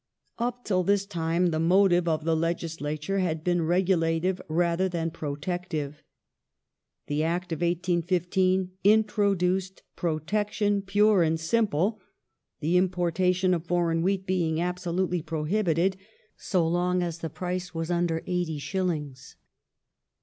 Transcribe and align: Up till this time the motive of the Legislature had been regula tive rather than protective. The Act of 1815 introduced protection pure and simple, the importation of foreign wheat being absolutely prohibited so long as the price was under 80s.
Up 0.39 0.65
till 0.65 0.81
this 0.81 1.05
time 1.05 1.51
the 1.51 1.59
motive 1.59 2.07
of 2.07 2.23
the 2.23 2.35
Legislature 2.35 3.19
had 3.19 3.43
been 3.43 3.61
regula 3.61 4.19
tive 4.19 4.41
rather 4.47 4.89
than 4.89 5.11
protective. 5.11 6.01
The 7.05 7.21
Act 7.23 7.51
of 7.51 7.57
1815 7.57 8.71
introduced 8.83 9.83
protection 9.95 10.81
pure 10.81 11.21
and 11.21 11.39
simple, 11.39 12.01
the 12.61 12.77
importation 12.77 13.53
of 13.53 13.67
foreign 13.67 14.01
wheat 14.01 14.25
being 14.25 14.59
absolutely 14.59 15.21
prohibited 15.21 15.97
so 16.35 16.67
long 16.67 17.03
as 17.03 17.19
the 17.19 17.29
price 17.29 17.75
was 17.75 17.91
under 17.91 18.21
80s. 18.21 19.35